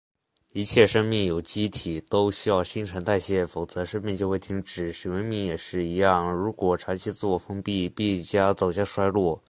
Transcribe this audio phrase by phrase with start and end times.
[0.53, 4.91] 一切生命有机体都需要新陈代谢，否则生命就会停止。
[5.07, 9.39] 文明也是一样，如果长期自我封闭，必将走向衰落。